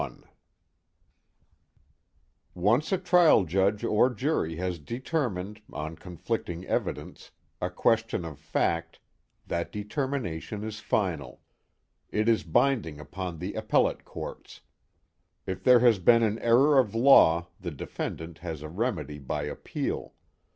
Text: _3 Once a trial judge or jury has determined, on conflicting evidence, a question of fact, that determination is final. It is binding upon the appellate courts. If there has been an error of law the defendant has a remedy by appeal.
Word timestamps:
_3 0.17 0.23
Once 2.55 2.91
a 2.91 2.97
trial 2.97 3.45
judge 3.45 3.83
or 3.83 4.09
jury 4.09 4.55
has 4.55 4.79
determined, 4.79 5.61
on 5.71 5.95
conflicting 5.95 6.65
evidence, 6.65 7.29
a 7.61 7.69
question 7.69 8.25
of 8.25 8.39
fact, 8.39 8.97
that 9.45 9.71
determination 9.71 10.63
is 10.63 10.79
final. 10.79 11.43
It 12.09 12.27
is 12.27 12.41
binding 12.41 12.99
upon 12.99 13.37
the 13.37 13.53
appellate 13.53 14.03
courts. 14.03 14.61
If 15.45 15.63
there 15.63 15.81
has 15.81 15.99
been 15.99 16.23
an 16.23 16.39
error 16.39 16.79
of 16.79 16.95
law 16.95 17.49
the 17.59 17.69
defendant 17.69 18.39
has 18.39 18.63
a 18.63 18.69
remedy 18.69 19.19
by 19.19 19.43
appeal. 19.43 20.15